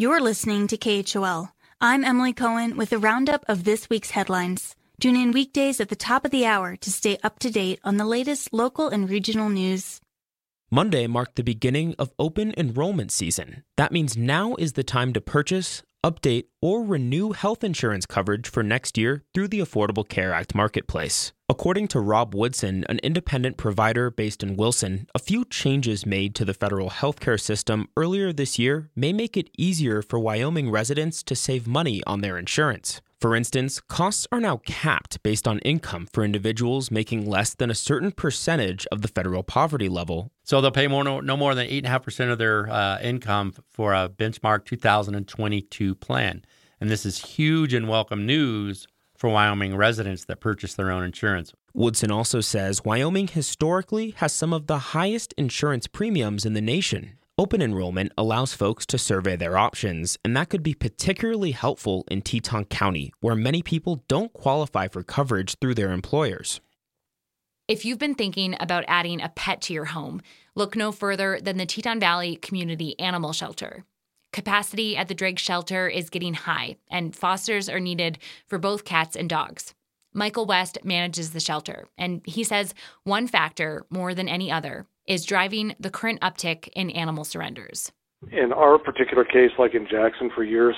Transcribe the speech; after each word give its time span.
You're 0.00 0.20
listening 0.20 0.68
to 0.68 0.76
KHOL. 0.76 1.50
I'm 1.80 2.04
Emily 2.04 2.32
Cohen 2.32 2.76
with 2.76 2.92
a 2.92 2.98
roundup 2.98 3.44
of 3.48 3.64
this 3.64 3.90
week's 3.90 4.12
headlines. 4.12 4.76
Tune 5.00 5.16
in 5.16 5.32
weekdays 5.32 5.80
at 5.80 5.88
the 5.88 5.96
top 5.96 6.24
of 6.24 6.30
the 6.30 6.46
hour 6.46 6.76
to 6.76 6.92
stay 6.92 7.18
up 7.24 7.40
to 7.40 7.50
date 7.50 7.80
on 7.82 7.96
the 7.96 8.04
latest 8.04 8.52
local 8.52 8.86
and 8.86 9.10
regional 9.10 9.48
news. 9.48 10.00
Monday 10.70 11.08
marked 11.08 11.34
the 11.34 11.42
beginning 11.42 11.96
of 11.98 12.12
open 12.16 12.54
enrollment 12.56 13.10
season. 13.10 13.64
That 13.76 13.90
means 13.90 14.16
now 14.16 14.54
is 14.54 14.74
the 14.74 14.84
time 14.84 15.12
to 15.14 15.20
purchase, 15.20 15.82
update, 16.06 16.44
or 16.60 16.82
renew 16.82 17.32
health 17.32 17.62
insurance 17.62 18.06
coverage 18.06 18.48
for 18.48 18.62
next 18.62 18.98
year 18.98 19.24
through 19.34 19.48
the 19.48 19.60
Affordable 19.60 20.08
Care 20.08 20.32
Act 20.32 20.54
marketplace. 20.54 21.32
According 21.50 21.88
to 21.88 22.00
Rob 22.00 22.34
Woodson, 22.34 22.84
an 22.90 22.98
independent 22.98 23.56
provider 23.56 24.10
based 24.10 24.42
in 24.42 24.56
Wilson, 24.56 25.06
a 25.14 25.18
few 25.18 25.46
changes 25.46 26.04
made 26.04 26.34
to 26.34 26.44
the 26.44 26.52
federal 26.52 26.90
healthcare 26.90 27.40
system 27.40 27.88
earlier 27.96 28.32
this 28.32 28.58
year 28.58 28.90
may 28.94 29.14
make 29.14 29.36
it 29.36 29.48
easier 29.56 30.02
for 30.02 30.18
Wyoming 30.18 30.70
residents 30.70 31.22
to 31.22 31.34
save 31.34 31.66
money 31.66 32.02
on 32.06 32.20
their 32.20 32.36
insurance. 32.36 33.00
For 33.20 33.34
instance, 33.34 33.80
costs 33.80 34.28
are 34.30 34.40
now 34.40 34.58
capped 34.58 35.20
based 35.24 35.48
on 35.48 35.58
income 35.60 36.06
for 36.12 36.22
individuals 36.22 36.92
making 36.92 37.28
less 37.28 37.52
than 37.52 37.68
a 37.68 37.74
certain 37.74 38.12
percentage 38.12 38.86
of 38.92 39.02
the 39.02 39.08
federal 39.08 39.42
poverty 39.42 39.88
level. 39.88 40.30
So 40.44 40.60
they'll 40.60 40.70
pay 40.70 40.86
more, 40.86 41.02
no, 41.02 41.18
no 41.18 41.36
more 41.36 41.54
than 41.56 41.66
8.5% 41.66 42.30
of 42.30 42.38
their 42.38 42.70
uh, 42.70 43.00
income 43.00 43.54
for 43.68 43.92
a 43.92 44.08
benchmark 44.08 44.66
2022 44.66 45.96
plan. 45.96 46.44
And 46.80 46.90
this 46.90 47.04
is 47.04 47.18
huge 47.18 47.74
and 47.74 47.88
welcome 47.88 48.24
news 48.24 48.86
for 49.16 49.28
Wyoming 49.30 49.76
residents 49.76 50.24
that 50.26 50.40
purchase 50.40 50.74
their 50.74 50.92
own 50.92 51.02
insurance. 51.02 51.52
Woodson 51.74 52.12
also 52.12 52.40
says 52.40 52.84
Wyoming 52.84 53.26
historically 53.26 54.10
has 54.18 54.32
some 54.32 54.52
of 54.52 54.68
the 54.68 54.78
highest 54.78 55.34
insurance 55.36 55.88
premiums 55.88 56.46
in 56.46 56.54
the 56.54 56.60
nation. 56.60 57.18
Open 57.36 57.60
enrollment 57.60 58.12
allows 58.16 58.52
folks 58.52 58.86
to 58.86 58.98
survey 58.98 59.34
their 59.34 59.58
options, 59.58 60.18
and 60.24 60.36
that 60.36 60.50
could 60.50 60.62
be 60.62 60.74
particularly 60.74 61.50
helpful 61.50 62.04
in 62.10 62.22
Teton 62.22 62.64
County, 62.66 63.12
where 63.20 63.34
many 63.34 63.62
people 63.62 64.04
don't 64.08 64.32
qualify 64.32 64.86
for 64.86 65.02
coverage 65.02 65.56
through 65.60 65.74
their 65.74 65.92
employers. 65.92 66.60
If 67.66 67.84
you've 67.84 67.98
been 67.98 68.14
thinking 68.14 68.56
about 68.60 68.84
adding 68.88 69.20
a 69.20 69.28
pet 69.28 69.60
to 69.62 69.72
your 69.72 69.86
home, 69.86 70.20
look 70.54 70.74
no 70.74 70.90
further 70.90 71.38
than 71.42 71.58
the 71.58 71.66
Teton 71.66 72.00
Valley 72.00 72.36
Community 72.36 72.98
Animal 72.98 73.32
Shelter. 73.32 73.84
Capacity 74.32 74.96
at 74.96 75.08
the 75.08 75.14
Driggs 75.14 75.40
shelter 75.40 75.88
is 75.88 76.10
getting 76.10 76.34
high, 76.34 76.76
and 76.90 77.16
fosters 77.16 77.68
are 77.68 77.80
needed 77.80 78.18
for 78.46 78.58
both 78.58 78.84
cats 78.84 79.16
and 79.16 79.28
dogs. 79.28 79.74
Michael 80.12 80.46
West 80.46 80.78
manages 80.84 81.30
the 81.30 81.40
shelter, 81.40 81.88
and 81.96 82.20
he 82.24 82.44
says 82.44 82.74
one 83.04 83.26
factor, 83.26 83.86
more 83.90 84.14
than 84.14 84.28
any 84.28 84.50
other, 84.50 84.86
is 85.06 85.24
driving 85.24 85.74
the 85.80 85.90
current 85.90 86.20
uptick 86.20 86.68
in 86.74 86.90
animal 86.90 87.24
surrenders. 87.24 87.90
In 88.30 88.52
our 88.52 88.78
particular 88.78 89.24
case, 89.24 89.50
like 89.58 89.74
in 89.74 89.86
Jackson 89.90 90.30
for 90.34 90.44
years, 90.44 90.74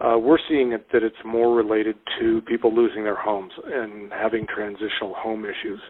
uh, 0.00 0.18
we're 0.18 0.38
seeing 0.48 0.72
it 0.72 0.86
that 0.92 1.04
it's 1.04 1.14
more 1.24 1.54
related 1.54 1.96
to 2.18 2.40
people 2.42 2.74
losing 2.74 3.04
their 3.04 3.16
homes 3.16 3.52
and 3.64 4.10
having 4.12 4.46
transitional 4.46 5.14
home 5.16 5.44
issues. 5.44 5.80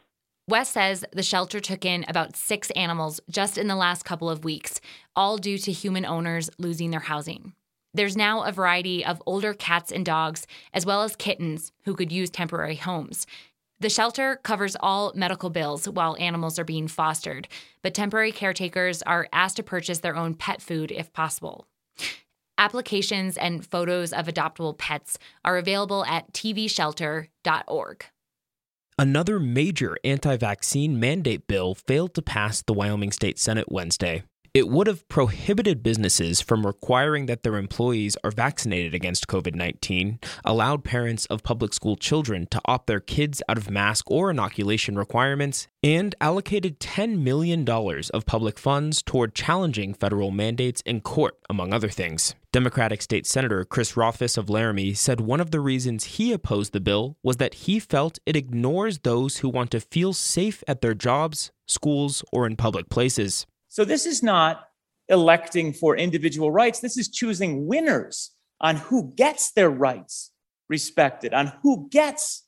West 0.48 0.72
says 0.72 1.04
the 1.12 1.22
shelter 1.22 1.60
took 1.60 1.84
in 1.84 2.04
about 2.08 2.36
six 2.36 2.70
animals 2.72 3.20
just 3.30 3.56
in 3.56 3.68
the 3.68 3.76
last 3.76 4.04
couple 4.04 4.28
of 4.28 4.44
weeks, 4.44 4.80
all 5.14 5.38
due 5.38 5.56
to 5.56 5.70
human 5.70 6.04
owners 6.04 6.50
losing 6.58 6.90
their 6.90 7.00
housing. 7.00 7.52
There's 7.94 8.16
now 8.16 8.42
a 8.42 8.52
variety 8.52 9.04
of 9.04 9.22
older 9.24 9.54
cats 9.54 9.92
and 9.92 10.04
dogs, 10.04 10.46
as 10.74 10.84
well 10.84 11.02
as 11.02 11.14
kittens, 11.14 11.72
who 11.84 11.94
could 11.94 12.10
use 12.10 12.30
temporary 12.30 12.74
homes. 12.74 13.26
The 13.78 13.90
shelter 13.90 14.40
covers 14.42 14.76
all 14.80 15.12
medical 15.14 15.50
bills 15.50 15.88
while 15.88 16.16
animals 16.18 16.58
are 16.58 16.64
being 16.64 16.88
fostered, 16.88 17.48
but 17.82 17.94
temporary 17.94 18.32
caretakers 18.32 19.02
are 19.02 19.28
asked 19.32 19.56
to 19.56 19.62
purchase 19.62 19.98
their 19.98 20.16
own 20.16 20.34
pet 20.34 20.60
food 20.62 20.90
if 20.90 21.12
possible. 21.12 21.66
Applications 22.58 23.36
and 23.36 23.66
photos 23.66 24.12
of 24.12 24.26
adoptable 24.26 24.76
pets 24.76 25.18
are 25.44 25.56
available 25.56 26.04
at 26.04 26.32
tvshelter.org. 26.32 28.06
Another 29.02 29.40
major 29.40 29.96
anti 30.04 30.36
vaccine 30.36 31.00
mandate 31.00 31.48
bill 31.48 31.74
failed 31.74 32.14
to 32.14 32.22
pass 32.22 32.62
the 32.62 32.72
Wyoming 32.72 33.10
State 33.10 33.36
Senate 33.36 33.66
Wednesday. 33.68 34.22
It 34.54 34.68
would 34.68 34.86
have 34.86 35.08
prohibited 35.08 35.82
businesses 35.82 36.40
from 36.40 36.64
requiring 36.64 37.26
that 37.26 37.42
their 37.42 37.56
employees 37.56 38.16
are 38.22 38.30
vaccinated 38.30 38.94
against 38.94 39.26
COVID 39.26 39.56
19, 39.56 40.20
allowed 40.44 40.84
parents 40.84 41.26
of 41.26 41.42
public 41.42 41.74
school 41.74 41.96
children 41.96 42.46
to 42.52 42.60
opt 42.64 42.86
their 42.86 43.00
kids 43.00 43.42
out 43.48 43.58
of 43.58 43.68
mask 43.68 44.08
or 44.08 44.30
inoculation 44.30 44.96
requirements, 44.96 45.66
and 45.82 46.14
allocated 46.20 46.78
$10 46.78 47.18
million 47.22 47.68
of 47.68 48.24
public 48.24 48.56
funds 48.56 49.02
toward 49.02 49.34
challenging 49.34 49.94
federal 49.94 50.30
mandates 50.30 50.80
in 50.82 51.00
court, 51.00 51.34
among 51.50 51.74
other 51.74 51.88
things. 51.88 52.36
Democratic 52.52 53.00
State 53.00 53.26
Senator 53.26 53.64
Chris 53.64 53.96
Rothfuss 53.96 54.36
of 54.36 54.50
Laramie 54.50 54.92
said 54.92 55.22
one 55.22 55.40
of 55.40 55.52
the 55.52 55.60
reasons 55.60 56.04
he 56.04 56.34
opposed 56.34 56.74
the 56.74 56.80
bill 56.80 57.16
was 57.22 57.38
that 57.38 57.54
he 57.54 57.80
felt 57.80 58.18
it 58.26 58.36
ignores 58.36 58.98
those 58.98 59.38
who 59.38 59.48
want 59.48 59.70
to 59.70 59.80
feel 59.80 60.12
safe 60.12 60.62
at 60.68 60.82
their 60.82 60.92
jobs, 60.92 61.50
schools, 61.66 62.22
or 62.30 62.46
in 62.46 62.56
public 62.56 62.90
places. 62.90 63.46
So 63.68 63.86
this 63.86 64.04
is 64.04 64.22
not 64.22 64.68
electing 65.08 65.72
for 65.72 65.96
individual 65.96 66.50
rights. 66.50 66.80
This 66.80 66.98
is 66.98 67.08
choosing 67.08 67.66
winners 67.66 68.32
on 68.60 68.76
who 68.76 69.14
gets 69.16 69.52
their 69.52 69.70
rights 69.70 70.30
respected, 70.68 71.32
on 71.32 71.54
who 71.62 71.88
gets 71.90 72.46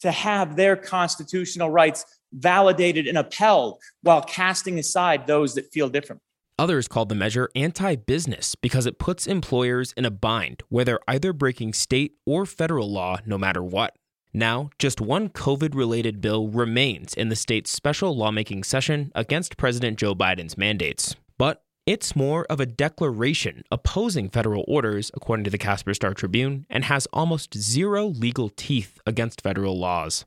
to 0.00 0.10
have 0.10 0.54
their 0.54 0.76
constitutional 0.76 1.70
rights 1.70 2.04
validated 2.30 3.06
and 3.06 3.16
upheld 3.16 3.80
while 4.02 4.20
casting 4.20 4.78
aside 4.78 5.26
those 5.26 5.54
that 5.54 5.72
feel 5.72 5.88
different. 5.88 6.20
Others 6.58 6.86
called 6.86 7.08
the 7.08 7.16
measure 7.16 7.50
anti 7.56 7.96
business 7.96 8.54
because 8.54 8.86
it 8.86 8.98
puts 8.98 9.26
employers 9.26 9.92
in 9.96 10.04
a 10.04 10.10
bind 10.10 10.62
where 10.68 10.84
they're 10.84 11.00
either 11.08 11.32
breaking 11.32 11.72
state 11.72 12.12
or 12.24 12.46
federal 12.46 12.90
law 12.90 13.18
no 13.26 13.36
matter 13.36 13.62
what. 13.62 13.96
Now, 14.32 14.70
just 14.78 15.00
one 15.00 15.28
COVID 15.28 15.74
related 15.74 16.20
bill 16.20 16.48
remains 16.48 17.14
in 17.14 17.28
the 17.28 17.36
state's 17.36 17.70
special 17.70 18.16
lawmaking 18.16 18.62
session 18.64 19.10
against 19.14 19.56
President 19.56 19.98
Joe 19.98 20.14
Biden's 20.14 20.56
mandates. 20.56 21.16
But 21.38 21.62
it's 21.86 22.16
more 22.16 22.46
of 22.46 22.60
a 22.60 22.66
declaration 22.66 23.62
opposing 23.70 24.30
federal 24.30 24.64
orders, 24.66 25.10
according 25.14 25.44
to 25.44 25.50
the 25.50 25.58
Casper 25.58 25.92
Star 25.92 26.14
Tribune, 26.14 26.66
and 26.70 26.84
has 26.84 27.06
almost 27.12 27.56
zero 27.56 28.06
legal 28.06 28.48
teeth 28.48 29.00
against 29.06 29.40
federal 29.40 29.78
laws. 29.78 30.24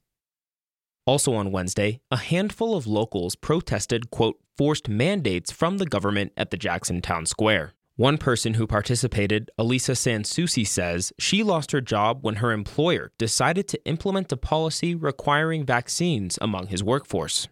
Also 1.07 1.34
on 1.34 1.53
Wednesday, 1.53 2.01
a 2.12 2.18
handful 2.18 2.75
of 2.75 2.85
locals 2.85 3.38
protested, 3.38 4.12
quote, 4.12 4.38
forced 4.57 4.90
mandates 4.90 5.53
from 5.53 5.78
the 5.78 5.85
government 5.85 6.34
at 6.35 6.51
the 6.51 6.57
Jackson 6.57 7.01
Town 7.01 7.25
Square. 7.25 7.73
One 7.95 8.18
person 8.18 8.56
who 8.56 8.68
participated, 8.68 9.50
Elisa 9.57 9.94
Sansusi, 9.94 10.68
says 10.68 11.13
she 11.18 11.44
lost 11.44 11.72
her 11.72 11.79
job 11.79 12.19
when 12.23 12.35
her 12.35 12.51
employer 12.51 13.13
decided 13.18 13.69
to 13.69 13.85
implement 13.85 14.31
a 14.34 14.38
policy 14.38 14.94
requiring 14.95 15.66
vaccines 15.66 16.38
among 16.41 16.68
his 16.68 16.84
workforce. 16.84 17.47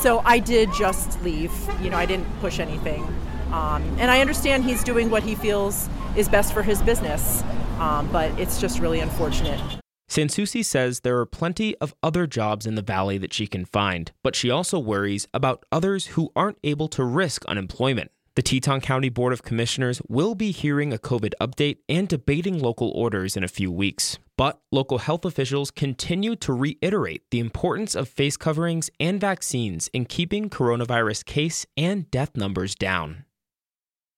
So 0.00 0.20
I 0.24 0.40
did 0.40 0.72
just 0.74 1.22
leave. 1.22 1.52
You 1.80 1.88
know, 1.88 1.96
I 1.96 2.04
didn't 2.04 2.26
push 2.40 2.58
anything. 2.58 3.04
Um, 3.52 3.82
and 3.98 4.10
I 4.10 4.20
understand 4.20 4.64
he's 4.64 4.82
doing 4.82 5.08
what 5.08 5.22
he 5.22 5.36
feels 5.36 5.88
is 6.16 6.28
best 6.28 6.52
for 6.52 6.64
his 6.64 6.82
business, 6.82 7.44
um, 7.78 8.10
but 8.10 8.36
it's 8.40 8.60
just 8.60 8.80
really 8.80 8.98
unfortunate. 8.98 9.81
Sansusi 10.12 10.62
says 10.62 11.00
there 11.00 11.16
are 11.16 11.24
plenty 11.24 11.74
of 11.78 11.94
other 12.02 12.26
jobs 12.26 12.66
in 12.66 12.74
the 12.74 12.82
valley 12.82 13.16
that 13.16 13.32
she 13.32 13.46
can 13.46 13.64
find, 13.64 14.12
but 14.22 14.36
she 14.36 14.50
also 14.50 14.78
worries 14.78 15.26
about 15.32 15.64
others 15.72 16.08
who 16.08 16.30
aren't 16.36 16.58
able 16.62 16.86
to 16.88 17.02
risk 17.02 17.46
unemployment. 17.46 18.10
The 18.34 18.42
Teton 18.42 18.82
County 18.82 19.08
Board 19.08 19.32
of 19.32 19.42
Commissioners 19.42 20.02
will 20.10 20.34
be 20.34 20.50
hearing 20.50 20.92
a 20.92 20.98
COVID 20.98 21.32
update 21.40 21.78
and 21.88 22.08
debating 22.08 22.58
local 22.58 22.90
orders 22.90 23.38
in 23.38 23.42
a 23.42 23.48
few 23.48 23.72
weeks. 23.72 24.18
But 24.36 24.60
local 24.70 24.98
health 24.98 25.24
officials 25.24 25.70
continue 25.70 26.36
to 26.36 26.52
reiterate 26.52 27.22
the 27.30 27.40
importance 27.40 27.94
of 27.94 28.06
face 28.06 28.36
coverings 28.36 28.90
and 29.00 29.18
vaccines 29.18 29.88
in 29.94 30.04
keeping 30.04 30.50
coronavirus 30.50 31.24
case 31.24 31.64
and 31.74 32.10
death 32.10 32.36
numbers 32.36 32.74
down. 32.74 33.24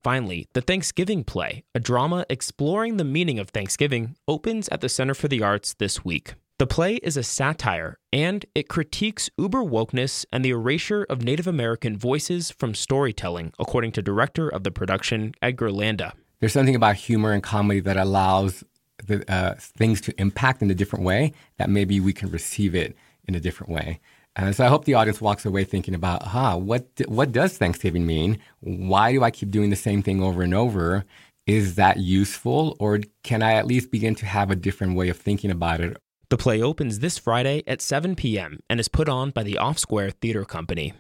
Finally, 0.05 0.47
the 0.53 0.61
Thanksgiving 0.61 1.25
play, 1.25 1.65
a 1.75 1.81
drama 1.81 2.27
exploring 2.29 2.99
the 2.99 3.05
meaning 3.05 3.39
of 3.39 3.49
Thanksgiving, 3.49 4.15
opens 4.29 4.69
at 4.69 4.83
the 4.83 4.89
Center 4.91 5.15
for 5.15 5.29
the 5.29 5.43
Arts 5.43 5.73
this 5.73 6.05
week. 6.05 6.35
The 6.59 6.67
play 6.67 6.97
is 6.97 7.17
a 7.17 7.23
satire, 7.23 7.97
and 8.13 8.45
it 8.55 8.69
critiques 8.69 9.31
uber 9.39 9.63
wokeness 9.63 10.27
and 10.31 10.45
the 10.45 10.51
erasure 10.51 11.07
of 11.09 11.23
Native 11.23 11.47
American 11.47 11.97
voices 11.97 12.51
from 12.51 12.75
storytelling, 12.75 13.55
according 13.59 13.93
to 13.93 14.03
director 14.03 14.47
of 14.47 14.63
the 14.63 14.71
production, 14.71 15.33
Edgar 15.41 15.73
Landa. 15.73 16.13
There's 16.39 16.53
something 16.53 16.77
about 16.77 16.97
humor 16.97 17.33
and 17.33 17.43
comedy 17.43 17.81
that 17.81 17.97
allows 17.97 18.63
the, 19.07 19.25
uh, 19.33 19.55
things 19.59 20.03
to 20.03 20.21
impact 20.21 20.61
in 20.61 20.71
a 20.71 20.75
different 20.75 21.07
way 21.07 21.33
that 21.57 21.71
maybe 21.71 21.99
we 21.99 22.13
can 22.13 22.31
receive 22.31 22.75
it 22.75 22.95
in 23.27 23.35
a 23.35 23.41
different 23.41 23.73
way. 23.73 24.01
And 24.37 24.55
so 24.55 24.65
I 24.65 24.69
hope 24.69 24.85
the 24.85 24.95
audience 24.95 25.21
walks 25.21 25.47
away 25.47 25.65
thinking 25.65 25.95
about, 25.95 26.25
huh, 26.25 26.57
what, 26.57 26.87
what 27.07 27.31
does 27.31 27.57
Thanksgiving 27.57 28.05
mean? 28.05 28.39
Why 28.61 29.13
do 29.13 29.23
I 29.23 29.31
keep 29.31 29.51
doing 29.51 29.71
the 29.71 29.77
same 29.77 30.03
thing 30.03 30.23
over 30.23 30.43
and 30.43 30.55
over? 30.55 31.05
Is 31.47 31.77
that 31.77 31.99
useful? 31.99 32.77
Or 32.81 33.01
can 33.23 33.43
I 33.43 33.55
at 33.55 33.67
least 33.67 33.91
begin 33.91 34.15
to 34.17 34.27
have 34.27 34.51
a 34.51 34.57
different 34.57 34.97
way 34.97 35.09
of 35.09 35.19
thinking 35.19 35.51
about 35.51 35.81
it 35.81 35.97
the 36.35 36.37
play 36.39 36.63
opens 36.63 36.99
this 36.99 37.17
Friday 37.17 37.63
at 37.67 37.81
7 37.81 38.17
p.m. 38.17 38.59
and 38.69 38.81
is 38.81 38.89
put 38.89 39.09
on 39.09 39.31
by 39.31 39.45
the 39.45 39.59
Off 39.59 39.79
Square 39.79 40.11
Theater 40.11 40.45
Company. 40.45 40.93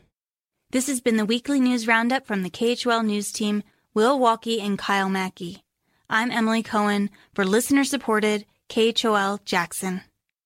This 0.70 0.86
has 0.86 1.00
been 1.00 1.16
the 1.16 1.25
weekly 1.25 1.58
news 1.58 1.88
roundup 1.88 2.25
from 2.25 2.44
the 2.44 2.50
KHOL 2.50 3.04
News 3.04 3.32
Team. 3.32 3.64
Will 3.94 4.19
Walkey 4.19 4.60
and 4.60 4.78
Kyle 4.78 5.08
Mackie. 5.08 5.64
I'm 6.08 6.31
Emily 6.31 6.62
Cohen 6.62 7.10
for 7.34 7.44
listener 7.44 7.82
supported 7.82 8.44
KHOL 8.69 9.40
Jackson. 9.44 10.02